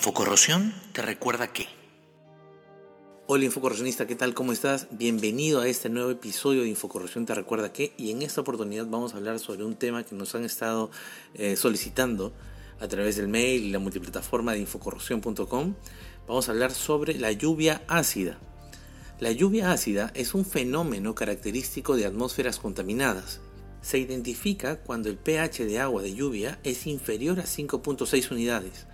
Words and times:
Infocorrosión 0.00 0.72
te 0.94 1.02
recuerda 1.02 1.52
que... 1.52 1.66
Hola 3.26 3.44
Infocorrosionista, 3.44 4.06
¿qué 4.06 4.14
tal? 4.14 4.32
¿Cómo 4.32 4.50
estás? 4.50 4.86
Bienvenido 4.90 5.60
a 5.60 5.68
este 5.68 5.90
nuevo 5.90 6.10
episodio 6.10 6.62
de 6.62 6.70
Infocorrosión 6.70 7.26
te 7.26 7.34
recuerda 7.34 7.70
que 7.70 7.92
y 7.98 8.10
en 8.10 8.22
esta 8.22 8.40
oportunidad 8.40 8.86
vamos 8.86 9.12
a 9.12 9.18
hablar 9.18 9.38
sobre 9.40 9.62
un 9.62 9.76
tema 9.76 10.02
que 10.02 10.14
nos 10.14 10.34
han 10.34 10.46
estado 10.46 10.90
eh, 11.34 11.54
solicitando 11.54 12.32
a 12.80 12.88
través 12.88 13.16
del 13.16 13.28
mail 13.28 13.62
y 13.62 13.70
la 13.70 13.78
multiplataforma 13.78 14.54
de 14.54 14.60
infocorrosión.com. 14.60 15.74
Vamos 16.26 16.48
a 16.48 16.52
hablar 16.52 16.72
sobre 16.72 17.18
la 17.18 17.32
lluvia 17.32 17.82
ácida. 17.86 18.38
La 19.18 19.32
lluvia 19.32 19.70
ácida 19.70 20.12
es 20.14 20.32
un 20.32 20.46
fenómeno 20.46 21.14
característico 21.14 21.94
de 21.94 22.06
atmósferas 22.06 22.58
contaminadas. 22.58 23.42
Se 23.82 23.98
identifica 23.98 24.80
cuando 24.80 25.10
el 25.10 25.18
pH 25.18 25.66
de 25.66 25.78
agua 25.78 26.00
de 26.00 26.14
lluvia 26.14 26.58
es 26.64 26.86
inferior 26.86 27.38
a 27.38 27.44
5.6 27.44 28.30
unidades 28.30 28.86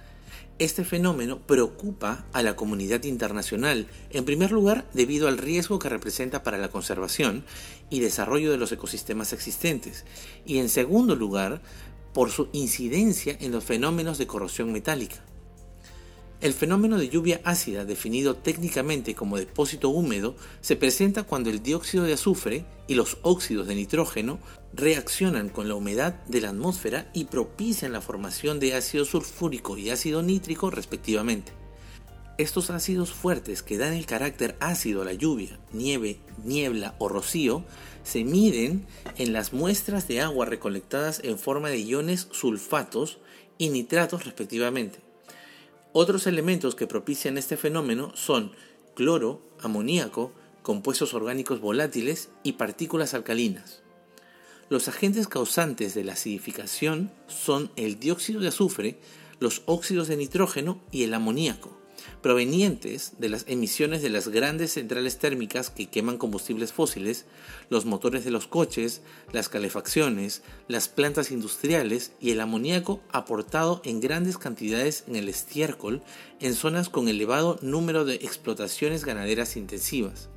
este 0.59 0.85
fenómeno 0.85 1.41
preocupa 1.41 2.25
a 2.33 2.43
la 2.43 2.57
comunidad 2.57 3.05
internacional, 3.05 3.87
en 4.11 4.25
primer 4.25 4.53
lugar 4.53 4.89
debido 4.95 5.29
al 5.29 5.39
riesgo 5.39 5.79
que 5.79 5.89
representa 5.89 6.43
para 6.43 6.59
la 6.59 6.69
conservación 6.69 7.45
y 7.91 8.01
desarrollo 8.01 8.51
de 8.51 8.57
los 8.57 8.73
ecosistemas 8.73 9.33
existentes, 9.33 10.05
y 10.47 10.59
en 10.59 10.69
segundo 10.69 11.15
lugar 11.15 11.61
por 12.15 12.31
su 12.31 12.49
incidencia 12.53 13.37
en 13.41 13.53
los 13.53 13.65
fenómenos 13.65 14.17
de 14.17 14.27
corrosión 14.27 14.73
metálica. 14.73 15.23
El 16.43 16.53
fenómeno 16.53 16.99
de 16.99 17.09
lluvia 17.09 17.41
ácida, 17.45 17.87
definido 17.87 18.37
técnicamente 18.37 19.15
como 19.15 19.39
depósito 19.39 19.89
húmedo, 19.89 20.37
se 20.61 20.77
presenta 20.77 21.23
cuando 21.23 21.49
el 21.49 21.63
dióxido 21.63 22.05
de 22.05 22.13
azufre 22.13 22.67
y 22.87 22.95
los 22.95 23.17
óxidos 23.23 23.67
de 23.67 23.75
nitrógeno 23.75 24.39
reaccionan 24.75 25.49
con 25.49 25.67
la 25.67 25.75
humedad 25.75 26.23
de 26.27 26.43
la 26.43 26.51
atmósfera 26.51 27.11
y 27.15 27.25
propician 27.25 27.93
la 27.93 28.03
formación 28.03 28.61
de 28.61 28.75
ácido 28.75 29.07
sulfúrico 29.07 29.79
y 29.79 29.89
ácido 29.89 30.23
nítrico 30.23 30.71
respectivamente. 30.71 31.53
Estos 32.37 32.69
ácidos 32.69 33.13
fuertes 33.13 33.63
que 33.63 33.79
dan 33.79 33.95
el 33.95 34.05
carácter 34.05 34.59
ácido 34.61 35.01
a 35.01 35.07
la 35.07 35.15
lluvia, 35.15 35.59
nieve, 35.73 36.21
niebla 36.45 36.97
o 36.99 37.09
rocío 37.09 37.65
se 38.05 38.25
miden 38.25 38.85
en 39.17 39.33
las 39.33 39.55
muestras 39.55 40.07
de 40.07 40.21
agua 40.21 40.45
recolectadas 40.45 41.23
en 41.25 41.39
forma 41.39 41.71
de 41.71 41.81
iones 41.81 42.29
sulfatos 42.31 43.21
y 43.57 43.71
nitratos 43.71 44.27
respectivamente. 44.27 45.06
Otros 45.99 46.27
elementos 46.27 46.75
que 46.75 46.87
propician 46.87 47.39
este 47.39 47.57
fenómeno 47.57 48.13
son 48.15 48.53
cloro, 48.95 49.41
amoníaco, 49.63 50.31
compuestos 50.61 51.15
orgánicos 51.15 51.59
volátiles 51.63 52.29
y 52.43 52.53
partículas 52.53 53.15
alcalinas. 53.15 53.81
Los 54.69 54.89
agentes 54.89 55.27
causantes 55.27 55.95
de 55.95 56.05
la 56.05 56.13
acidificación 56.13 57.11
son 57.29 57.71
el 57.77 57.99
dióxido 57.99 58.41
de 58.43 58.49
azufre, 58.49 58.99
los 59.41 59.63
óxidos 59.65 60.07
de 60.09 60.19
nitrógeno 60.19 60.83
y 60.93 61.05
el 61.05 61.15
amoníaco 61.15 61.76
provenientes 62.23 63.13
de 63.19 63.29
las 63.29 63.45
emisiones 63.49 64.03
de 64.03 64.11
las 64.11 64.29
grandes 64.29 64.73
centrales 64.73 65.19
térmicas 65.19 65.71
que 65.71 65.87
queman 65.87 66.19
combustibles 66.19 66.73
fósiles, 66.73 67.25
los 67.71 67.85
motores 67.85 68.25
de 68.25 68.31
los 68.31 68.47
coches, 68.47 69.03
las 69.33 69.49
calefacciones, 69.49 70.43
las 70.69 70.89
plantas 70.89 71.31
industriales 71.31 72.13
y 72.21 72.31
el 72.31 72.41
amoníaco 72.41 73.01
aportado 73.11 73.81
en 73.85 74.01
grandes 74.01 74.39
cantidades 74.39 75.05
en 75.07 75.17
el 75.17 75.29
estiércol 75.29 76.03
en 76.41 76.55
zonas 76.55 76.89
con 76.89 77.09
elevado 77.09 77.59
número 77.63 78.05
de 78.05 78.15
explotaciones 78.15 79.05
ganaderas 79.05 79.57
intensivas. 79.57 80.29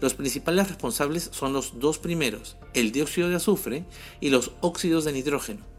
Los 0.00 0.14
principales 0.14 0.68
responsables 0.68 1.28
son 1.32 1.52
los 1.52 1.78
dos 1.78 1.98
primeros, 1.98 2.56
el 2.72 2.90
dióxido 2.90 3.28
de 3.28 3.36
azufre 3.36 3.84
y 4.20 4.30
los 4.30 4.52
óxidos 4.60 5.04
de 5.04 5.12
nitrógeno. 5.12 5.70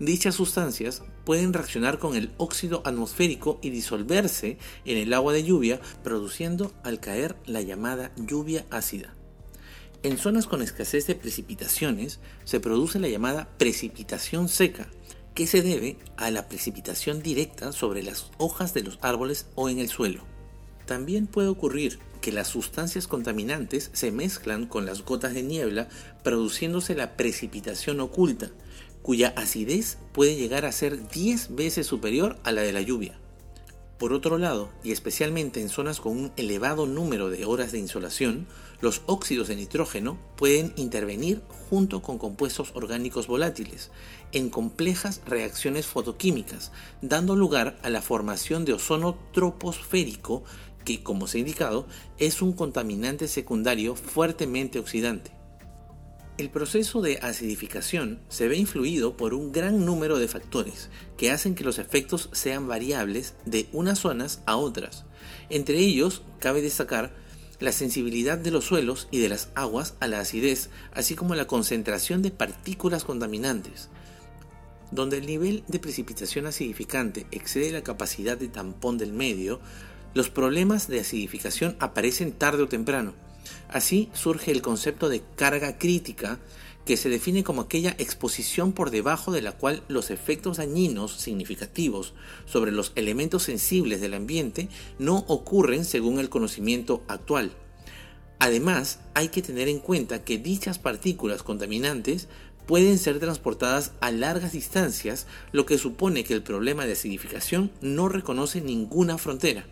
Dichas 0.00 0.36
sustancias 0.36 1.02
pueden 1.24 1.52
reaccionar 1.52 1.98
con 1.98 2.14
el 2.14 2.30
óxido 2.36 2.82
atmosférico 2.84 3.58
y 3.62 3.70
disolverse 3.70 4.56
en 4.84 4.96
el 4.96 5.12
agua 5.12 5.32
de 5.32 5.42
lluvia, 5.42 5.80
produciendo 6.04 6.72
al 6.84 7.00
caer 7.00 7.34
la 7.46 7.62
llamada 7.62 8.12
lluvia 8.16 8.64
ácida. 8.70 9.14
En 10.04 10.16
zonas 10.16 10.46
con 10.46 10.62
escasez 10.62 11.08
de 11.08 11.16
precipitaciones 11.16 12.20
se 12.44 12.60
produce 12.60 13.00
la 13.00 13.08
llamada 13.08 13.48
precipitación 13.58 14.48
seca, 14.48 14.88
que 15.34 15.48
se 15.48 15.62
debe 15.62 15.98
a 16.16 16.30
la 16.30 16.48
precipitación 16.48 17.20
directa 17.20 17.72
sobre 17.72 18.04
las 18.04 18.30
hojas 18.38 18.74
de 18.74 18.84
los 18.84 19.00
árboles 19.02 19.46
o 19.56 19.68
en 19.68 19.80
el 19.80 19.88
suelo. 19.88 20.22
También 20.86 21.26
puede 21.26 21.48
ocurrir 21.48 21.98
que 22.20 22.32
las 22.32 22.48
sustancias 22.48 23.06
contaminantes 23.06 23.90
se 23.92 24.12
mezclan 24.12 24.66
con 24.66 24.86
las 24.86 25.04
gotas 25.04 25.34
de 25.34 25.42
niebla, 25.42 25.88
produciéndose 26.22 26.94
la 26.94 27.16
precipitación 27.16 28.00
oculta, 28.00 28.50
cuya 29.08 29.32
acidez 29.36 29.96
puede 30.12 30.36
llegar 30.36 30.66
a 30.66 30.70
ser 30.70 31.08
10 31.08 31.54
veces 31.54 31.86
superior 31.86 32.38
a 32.44 32.52
la 32.52 32.60
de 32.60 32.74
la 32.74 32.82
lluvia. 32.82 33.18
Por 33.98 34.12
otro 34.12 34.36
lado, 34.36 34.68
y 34.84 34.92
especialmente 34.92 35.62
en 35.62 35.70
zonas 35.70 35.98
con 35.98 36.12
un 36.12 36.32
elevado 36.36 36.84
número 36.84 37.30
de 37.30 37.46
horas 37.46 37.72
de 37.72 37.78
insolación, 37.78 38.46
los 38.82 39.00
óxidos 39.06 39.48
de 39.48 39.56
nitrógeno 39.56 40.18
pueden 40.36 40.74
intervenir 40.76 41.40
junto 41.70 42.02
con 42.02 42.18
compuestos 42.18 42.72
orgánicos 42.74 43.28
volátiles 43.28 43.90
en 44.32 44.50
complejas 44.50 45.22
reacciones 45.24 45.86
fotoquímicas, 45.86 46.70
dando 47.00 47.34
lugar 47.34 47.78
a 47.82 47.88
la 47.88 48.02
formación 48.02 48.66
de 48.66 48.74
ozono 48.74 49.16
troposférico 49.32 50.44
que, 50.84 51.02
como 51.02 51.28
se 51.28 51.38
ha 51.38 51.40
indicado, 51.40 51.86
es 52.18 52.42
un 52.42 52.52
contaminante 52.52 53.26
secundario 53.26 53.94
fuertemente 53.94 54.78
oxidante. 54.78 55.37
El 56.38 56.50
proceso 56.50 57.02
de 57.02 57.18
acidificación 57.20 58.20
se 58.28 58.46
ve 58.46 58.56
influido 58.56 59.16
por 59.16 59.34
un 59.34 59.50
gran 59.50 59.84
número 59.84 60.18
de 60.18 60.28
factores 60.28 60.88
que 61.16 61.32
hacen 61.32 61.56
que 61.56 61.64
los 61.64 61.80
efectos 61.80 62.30
sean 62.30 62.68
variables 62.68 63.34
de 63.44 63.68
unas 63.72 63.98
zonas 63.98 64.40
a 64.46 64.54
otras. 64.54 65.04
Entre 65.50 65.78
ellos, 65.78 66.22
cabe 66.38 66.62
destacar 66.62 67.12
la 67.58 67.72
sensibilidad 67.72 68.38
de 68.38 68.52
los 68.52 68.66
suelos 68.66 69.08
y 69.10 69.18
de 69.18 69.28
las 69.28 69.48
aguas 69.56 69.96
a 69.98 70.06
la 70.06 70.20
acidez, 70.20 70.70
así 70.92 71.16
como 71.16 71.34
la 71.34 71.48
concentración 71.48 72.22
de 72.22 72.30
partículas 72.30 73.02
contaminantes. 73.02 73.88
Donde 74.92 75.18
el 75.18 75.26
nivel 75.26 75.64
de 75.66 75.80
precipitación 75.80 76.46
acidificante 76.46 77.26
excede 77.32 77.72
la 77.72 77.82
capacidad 77.82 78.38
de 78.38 78.46
tampón 78.46 78.96
del 78.96 79.12
medio, 79.12 79.58
los 80.14 80.30
problemas 80.30 80.86
de 80.86 81.00
acidificación 81.00 81.76
aparecen 81.80 82.30
tarde 82.30 82.62
o 82.62 82.68
temprano 82.68 83.14
Así 83.68 84.08
surge 84.12 84.50
el 84.50 84.62
concepto 84.62 85.08
de 85.08 85.22
carga 85.36 85.78
crítica, 85.78 86.38
que 86.84 86.96
se 86.96 87.10
define 87.10 87.44
como 87.44 87.60
aquella 87.60 87.94
exposición 87.98 88.72
por 88.72 88.90
debajo 88.90 89.30
de 89.30 89.42
la 89.42 89.52
cual 89.52 89.82
los 89.88 90.10
efectos 90.10 90.56
dañinos 90.56 91.12
significativos 91.12 92.14
sobre 92.46 92.72
los 92.72 92.92
elementos 92.94 93.42
sensibles 93.42 94.00
del 94.00 94.14
ambiente 94.14 94.70
no 94.98 95.18
ocurren 95.28 95.84
según 95.84 96.18
el 96.18 96.30
conocimiento 96.30 97.02
actual. 97.06 97.52
Además, 98.38 99.00
hay 99.12 99.28
que 99.28 99.42
tener 99.42 99.68
en 99.68 99.80
cuenta 99.80 100.24
que 100.24 100.38
dichas 100.38 100.78
partículas 100.78 101.42
contaminantes 101.42 102.28
pueden 102.66 102.98
ser 102.98 103.18
transportadas 103.18 103.92
a 104.00 104.10
largas 104.10 104.52
distancias, 104.52 105.26
lo 105.52 105.66
que 105.66 105.76
supone 105.76 106.24
que 106.24 106.34
el 106.34 106.42
problema 106.42 106.86
de 106.86 106.92
acidificación 106.92 107.70
no 107.80 108.08
reconoce 108.08 108.60
ninguna 108.60 109.18
frontera. 109.18 109.66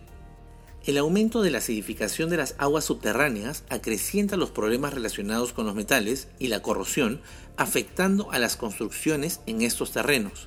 El 0.87 0.99
aumento 0.99 1.43
de 1.43 1.51
la 1.51 1.59
acidificación 1.59 2.31
de 2.31 2.37
las 2.37 2.55
aguas 2.59 2.85
subterráneas 2.85 3.65
acrecienta 3.71 4.37
los 4.37 4.53
problemas 4.53 4.95
relacionados 4.95 5.53
con 5.53 5.67
los 5.67 5.75
metales 5.75 6.29
y 6.39 6.47
la 6.47 6.63
corrosión, 6.63 7.21
afectando 7.57 8.31
a 8.31 8.39
las 8.39 8.55
construcciones 8.55 9.41
en 9.47 9.63
estos 9.63 9.91
terrenos. 9.91 10.47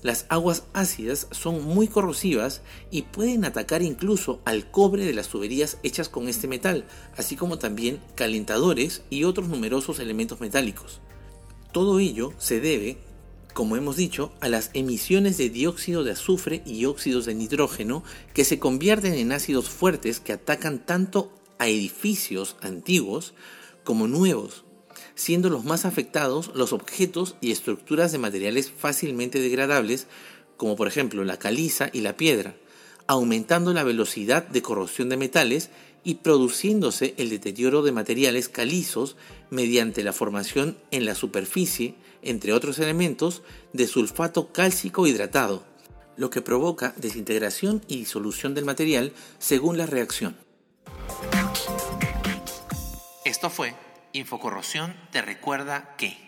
Las 0.00 0.24
aguas 0.30 0.64
ácidas 0.72 1.26
son 1.32 1.62
muy 1.64 1.86
corrosivas 1.86 2.62
y 2.90 3.02
pueden 3.02 3.44
atacar 3.44 3.82
incluso 3.82 4.40
al 4.46 4.70
cobre 4.70 5.04
de 5.04 5.12
las 5.12 5.28
tuberías 5.28 5.76
hechas 5.82 6.08
con 6.08 6.30
este 6.30 6.48
metal, 6.48 6.86
así 7.18 7.36
como 7.36 7.58
también 7.58 8.00
calentadores 8.14 9.02
y 9.10 9.24
otros 9.24 9.48
numerosos 9.48 9.98
elementos 9.98 10.40
metálicos. 10.40 11.00
Todo 11.72 11.98
ello 11.98 12.32
se 12.38 12.60
debe 12.60 12.96
como 13.58 13.76
hemos 13.76 13.96
dicho, 13.96 14.30
a 14.40 14.48
las 14.48 14.70
emisiones 14.72 15.36
de 15.36 15.50
dióxido 15.50 16.04
de 16.04 16.12
azufre 16.12 16.62
y 16.64 16.84
óxidos 16.84 17.26
de 17.26 17.34
nitrógeno 17.34 18.04
que 18.32 18.44
se 18.44 18.60
convierten 18.60 19.14
en 19.14 19.32
ácidos 19.32 19.68
fuertes 19.68 20.20
que 20.20 20.32
atacan 20.32 20.86
tanto 20.86 21.32
a 21.58 21.66
edificios 21.66 22.54
antiguos 22.60 23.34
como 23.82 24.06
nuevos, 24.06 24.64
siendo 25.16 25.50
los 25.50 25.64
más 25.64 25.86
afectados 25.86 26.52
los 26.54 26.72
objetos 26.72 27.34
y 27.40 27.50
estructuras 27.50 28.12
de 28.12 28.18
materiales 28.18 28.70
fácilmente 28.70 29.40
degradables, 29.40 30.06
como 30.56 30.76
por 30.76 30.86
ejemplo 30.86 31.24
la 31.24 31.40
caliza 31.40 31.90
y 31.92 32.02
la 32.02 32.16
piedra, 32.16 32.54
aumentando 33.08 33.72
la 33.72 33.82
velocidad 33.82 34.46
de 34.46 34.62
corrosión 34.62 35.08
de 35.08 35.16
metales 35.16 35.70
y 36.04 36.16
produciéndose 36.16 37.14
el 37.16 37.30
deterioro 37.30 37.82
de 37.82 37.90
materiales 37.90 38.48
calizos 38.48 39.16
mediante 39.50 40.04
la 40.04 40.12
formación 40.12 40.78
en 40.92 41.04
la 41.04 41.16
superficie, 41.16 41.96
entre 42.22 42.52
otros 42.52 42.78
elementos, 42.78 43.42
de 43.72 43.86
sulfato 43.88 44.52
cálcico 44.52 45.06
hidratado, 45.06 45.64
lo 46.16 46.30
que 46.30 46.42
provoca 46.42 46.94
desintegración 46.96 47.82
y 47.88 47.96
disolución 47.96 48.54
del 48.54 48.64
material 48.64 49.12
según 49.38 49.78
la 49.78 49.86
reacción. 49.86 50.36
Esto 53.24 53.50
fue 53.50 53.74
Infocorrosión 54.12 54.94
te 55.10 55.22
recuerda 55.22 55.94
que... 55.96 56.27